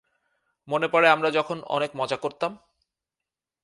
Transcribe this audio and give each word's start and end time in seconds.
মনে 0.67 0.87
পড়ে 0.87 1.07
আমরা 1.09 1.29
যখন 1.31 1.57
অনেক 1.67 1.91
মজা 1.95 2.17
করতাম? 2.17 2.51